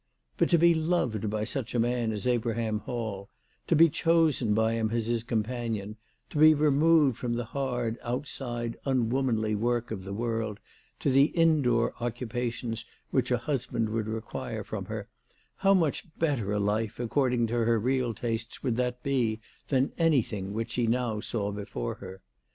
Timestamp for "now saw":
20.87-21.51